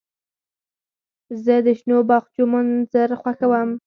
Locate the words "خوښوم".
3.21-3.69